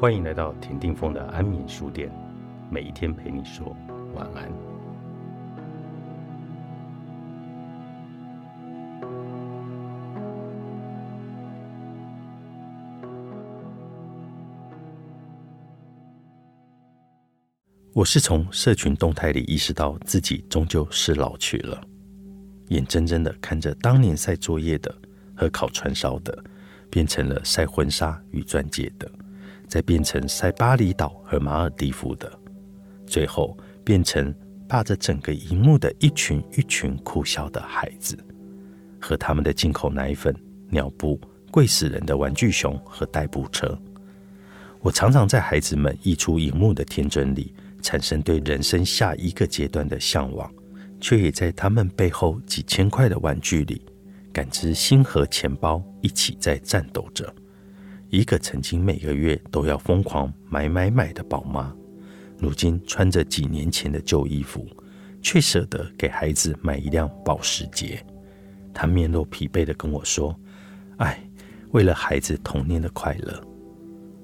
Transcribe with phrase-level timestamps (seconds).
[0.00, 2.10] 欢迎来到田定峰的安眠书店，
[2.70, 3.76] 每一天陪你说
[4.14, 4.50] 晚安。
[17.92, 21.78] 我是从社群动态里意识到自己终究是老去了，
[22.68, 24.90] 眼睁睁的看着当年晒作业的
[25.36, 26.42] 和烤串烧的，
[26.90, 29.06] 变成了晒婚纱与钻戒的，
[29.70, 32.30] 再变成塞巴厘岛和马尔蒂夫的，
[33.06, 34.34] 最后变成
[34.68, 38.18] 霸着整个荧幕的一群一群哭笑的孩子，
[39.00, 40.34] 和他们的进口奶粉、
[40.68, 41.18] 尿布、
[41.50, 43.80] 贵死人的玩具熊和代步车。
[44.80, 47.54] 我常常在孩子们溢出荧幕的天真里。
[47.82, 50.52] 产生对人生下一个阶段的向往，
[51.00, 53.80] 却也在他们背后几千块的玩具里，
[54.34, 57.34] 感知心和钱包一起在战斗着。
[58.10, 61.72] 一个曾经每个月都要疯狂买买买的宝妈，
[62.38, 64.66] 如今穿着几年前的旧衣服，
[65.22, 68.04] 却舍得给孩子买一辆保时捷。
[68.74, 70.34] 她面露疲惫地跟我说
[70.98, 71.22] ：“哎，
[71.70, 73.40] 为了孩子童年的快乐。”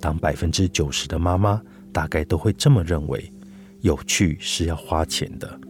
[0.00, 1.60] 当百分之九十的妈妈
[1.92, 3.32] 大概都会这么认为。
[3.80, 5.60] 有趣是要花钱的。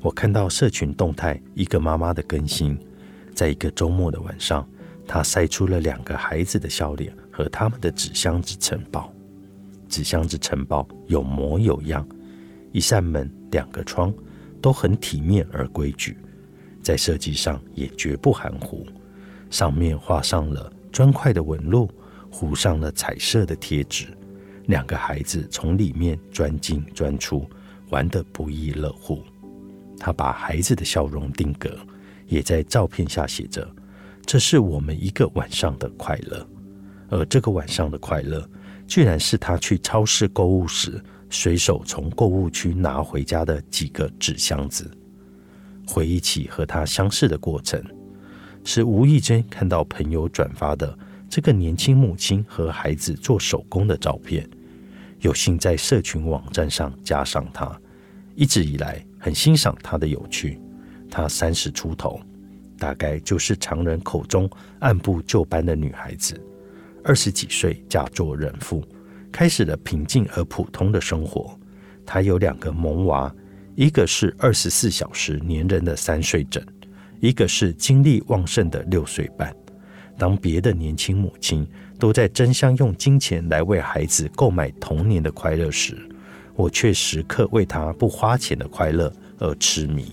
[0.00, 2.78] 我看到社群动态，一个妈妈的更新，
[3.34, 4.64] 在一个周末的晚上，
[5.08, 9.14] 她晒出了两个孩子的笑脸和他们的纸箱子城堡。
[9.88, 12.04] 纸箱子城堡有模有样，
[12.72, 14.12] 一扇门、两个窗
[14.60, 16.18] 都很体面而规矩，
[16.82, 18.84] 在设计上也绝不含糊。
[19.50, 21.88] 上面画上了砖块的纹路，
[22.28, 24.08] 糊上了彩色的贴纸。
[24.66, 27.48] 两个孩子从里面钻进钻出，
[27.90, 29.22] 玩得不亦乐乎。
[29.96, 31.78] 他把孩子的笑容定格，
[32.26, 33.64] 也在照片下写着
[34.26, 36.44] ：“这是我们一个晚上的快乐。”
[37.08, 38.48] 而这个晚上的快乐，
[38.86, 44.90] 居然是他去超市购物时随手从购物区拿回家的几个纸箱子。
[45.86, 47.82] 回忆起和他相识的过程，
[48.62, 54.48] 是无意间看到朋友转发的这个年轻母亲和孩子做手工的照片。
[55.20, 57.74] 有幸在社群网站上加上他，
[58.34, 60.60] 一直以来很欣赏他的有趣。
[61.10, 62.20] 她三十出头，
[62.78, 66.38] 大概就是常人口中按部就班的女孩子。
[67.08, 68.84] 二十几岁嫁作人妇，
[69.32, 71.58] 开始了平静而普通的生活。
[72.04, 73.34] 她有两个萌娃，
[73.74, 76.62] 一个是二十四小时黏人的三岁整，
[77.18, 79.50] 一个是精力旺盛的六岁半。
[80.18, 81.66] 当别的年轻母亲
[81.98, 85.96] 都在争相用金钱来为孩子购买童年的快乐时，
[86.56, 90.12] 我却时刻为他不花钱的快乐而痴迷。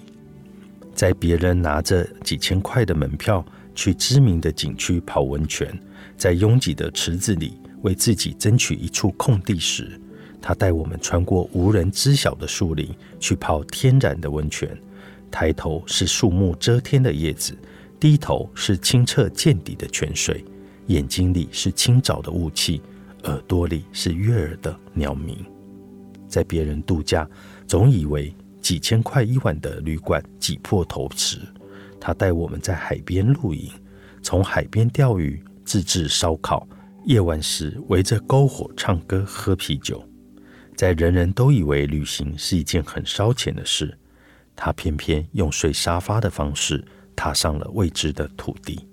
[0.94, 3.45] 在别人拿着几千块的门票
[3.75, 5.78] 去知名的景区泡温泉，
[6.18, 10.00] 在拥挤的池子里为自己争取一处空地时，
[10.41, 14.75] 他带我们穿过无人知晓的树林去泡天然的温泉。
[15.30, 17.56] 抬头是树木遮天的叶子。
[17.97, 20.44] 低头是清澈见底的泉水，
[20.88, 22.81] 眼睛里是清早的雾气，
[23.24, 25.36] 耳朵里是悦耳的鸟鸣。
[26.28, 27.28] 在别人度假，
[27.66, 31.40] 总以为几千块一晚的旅馆挤破头时，
[32.06, 33.68] 他带我们在海边露营，
[34.22, 36.68] 从海边钓鱼，自制烧烤。
[37.06, 40.08] 夜晚时围着篝火唱歌喝啤酒。
[40.76, 43.98] 在人人都以为旅行是一件很烧钱的事，
[44.56, 46.86] 他偏偏用睡沙发的方式。
[47.16, 48.88] 踏上了未知的土地，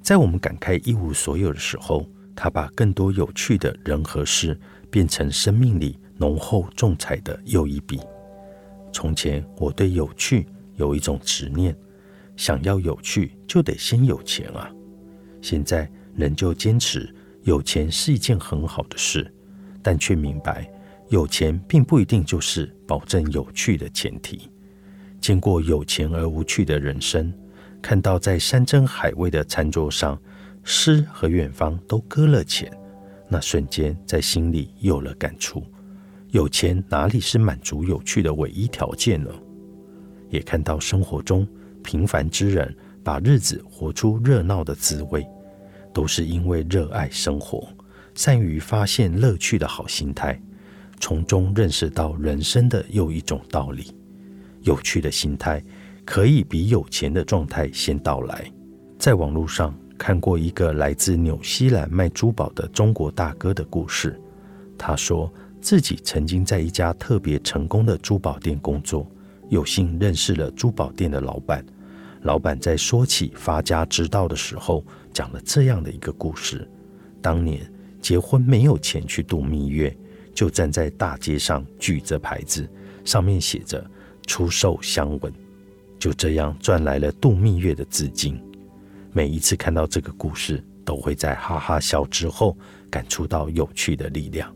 [0.00, 4.58] 在我们感慨一无所有的时候，他把更多有趣的人和事
[4.90, 8.00] 变成生命里浓厚重彩的又一笔。
[8.90, 11.76] 从前，我对有趣有一种执念，
[12.38, 14.70] 想要有趣就得先有钱啊。
[15.42, 17.12] 现在，仍旧坚持
[17.42, 19.30] 有钱是一件很好的事，
[19.82, 20.70] 但却明白
[21.08, 24.48] 有钱并不一定就是保证有趣的前提。
[25.20, 27.30] 见过有钱而无趣的人生。
[27.82, 30.20] 看到在山珍海味的餐桌上，
[30.62, 32.70] 诗和远方都搁了钱，
[33.28, 35.64] 那瞬间在心里有了感触：
[36.30, 39.30] 有钱哪里是满足有趣的唯一条件呢？
[40.30, 41.46] 也看到生活中
[41.82, 45.26] 平凡之人把日子活出热闹的滋味，
[45.92, 47.68] 都是因为热爱生活，
[48.14, 50.40] 善于发现乐趣的好心态，
[51.00, 53.94] 从中认识到人生的又一种道理。
[54.62, 55.62] 有趣的心态。
[56.10, 58.50] 可以比有钱的状态先到来。
[58.98, 64.18] 在网络上看过一个来自纽西兰卖珠宝的中国大哥的故事。
[64.78, 65.30] 他说
[65.60, 69.06] 自己曾经在一家特别成功的珠宝店工作，
[69.48, 71.64] 有幸认识了珠宝店的老板。
[72.22, 76.68] 老板在说起发家之道的时候，讲了这样的一个故事：
[77.22, 79.96] 当年结婚没有钱去度蜜月，
[80.34, 82.68] 就站在大街上举着牌子，
[83.04, 83.88] 上面写着
[84.26, 85.32] “出售香吻”，
[85.98, 88.40] 就这样赚来了度蜜月的资金。
[89.12, 92.56] 每一次看到这个故事，都会在哈哈笑之后
[92.90, 94.54] 感触到有趣的力量。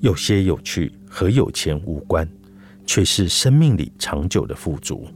[0.00, 2.28] 有些有趣和有钱无关，
[2.86, 5.06] 却是生命里长久的富足。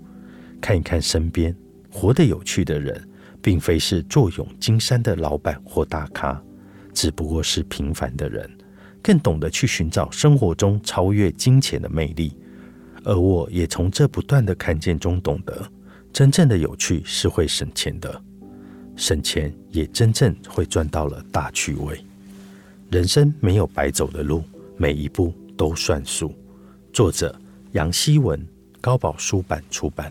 [0.61, 1.55] 看一看身边
[1.91, 3.09] 活得有趣的人，
[3.41, 6.43] 并非是坐拥金山的老板或大咖，
[6.93, 8.51] 只不过是平凡的人，
[9.03, 12.37] 更懂得去寻找生活中超越金钱的魅力。
[13.05, 15.67] 而我也从这不断的看见中懂得，
[16.13, 18.23] 真正的有趣是会省钱的，
[18.97, 22.05] 省钱也真正会赚到了大趣味。
[22.91, 24.43] 人生没有白走的路，
[24.77, 26.35] 每一步都算数。
[26.93, 27.35] 作者：
[27.73, 28.43] 杨希文，
[28.81, 30.11] 高宝书版出版。